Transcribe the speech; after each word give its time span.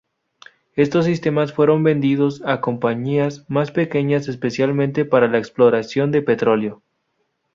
Estos 0.75 1.05
sistemas 1.05 1.53
fueron 1.53 1.83
vendidos 1.83 2.41
a 2.43 2.59
compañías 2.59 3.45
más 3.47 3.69
pequeñas, 3.71 4.27
especialmente 4.27 5.05
para 5.05 5.27
la 5.27 5.37
exploración 5.37 6.09
de 6.11 6.23
petróleo. 6.23 6.81